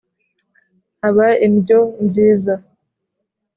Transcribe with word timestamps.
haba 1.01 1.27
indyo 1.47 1.79
nziza!” 2.05 2.53